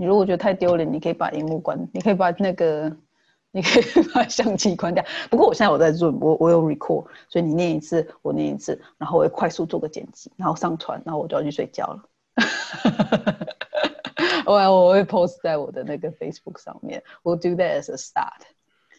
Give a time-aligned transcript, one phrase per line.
[0.00, 2.90] 你如果觉得太丢脸，你可以把荧幕关，你可以把那个，
[3.52, 3.82] 你可以
[4.14, 5.04] 把相机关掉。
[5.28, 12.02] 不过我现在我在 Zoom，我我有 record，所以你念一次，我念一次，然后我会快速做个剪辑，然后上传，然后我就要去睡觉了。
[14.46, 18.40] 我我会 post 在我的那个 Facebook 上面，我 do that as a start。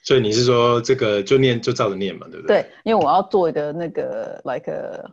[0.04, 2.62] 所以你是说这个就念就照着念嘛，对不对？
[2.62, 5.04] 对，因为我要做一个那个 like a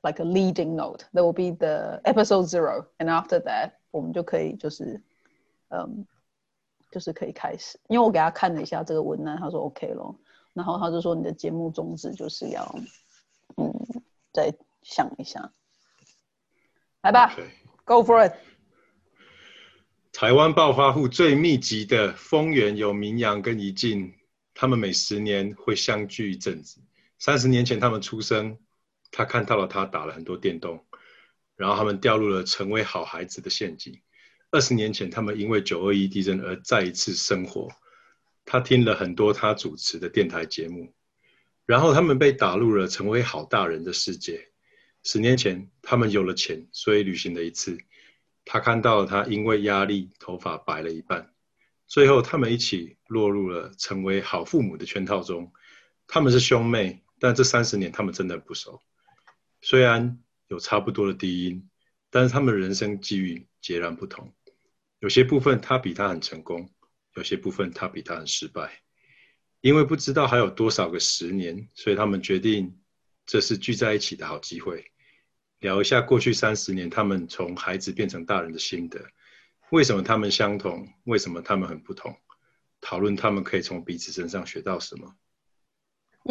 [0.00, 4.98] like a leading note that will be the episode zero，and after that 我们就可以就是
[5.74, 6.06] 嗯，
[6.90, 7.78] 就是可以开始。
[7.88, 10.18] 因为我给他看了一下这个文案，他说 OK 咯，
[10.52, 12.74] 然后他就说你的节目宗旨就是要
[13.56, 13.72] 嗯
[14.32, 15.52] 再想一下，
[17.02, 18.34] 来吧，Okay.，Go for it。
[20.12, 24.14] 台湾暴发户最密集的丰原有明阳跟宜静。
[24.56, 26.80] 他们每十年会相聚一阵子。
[27.18, 28.56] 三十年前他们出生，
[29.10, 30.86] 他看到了他打了很多电动，
[31.56, 34.00] 然后他们掉入了成为好孩子的陷阱。
[34.54, 37.68] 二十年前他们因为九二一地震而再一次生活，
[38.44, 40.94] 他听了很多他主持的电台节目，
[41.66, 44.46] 然后他们被打入了成为好大人的世界。
[45.02, 47.76] 十年前他们有了钱，所以旅行了一次，
[48.44, 51.32] 他看到他因为压力头发白了一半。
[51.88, 55.52] 最后，他们一起落入了成为好父母的圈套中。
[56.06, 58.80] 他们是兄妹，但这三十年他们真的不熟。
[59.62, 61.68] 虽然有差不多的低音，
[62.08, 64.32] 但是他们人生际遇截然不同。
[65.04, 66.66] 有些部分他比他很成功，
[67.14, 68.80] 有些部分他比他很失败。
[69.60, 72.80] 因为不知道还有多少个十年，所以他们决定
[73.26, 74.82] 这是聚在一起的好机会，
[75.58, 78.98] 聊一下过去三十年他们从孩子变成大人的心得。
[79.68, 80.88] 为什么他们相同？
[81.04, 82.16] 为什么他们很不同？
[82.80, 85.14] 讨论他们可以从彼此身上学到什么？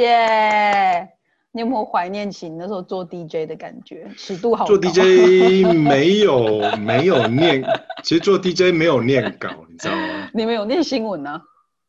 [0.02, 1.13] 耶
[1.56, 4.08] 你有没有怀念起你那时候做 DJ 的感觉？
[4.18, 4.66] 尺度好。
[4.66, 7.64] 做 DJ 没有没有念，
[8.04, 10.30] 其实做 DJ 没有念稿，你知道吗？
[10.34, 11.42] 你们有念新闻呢、啊？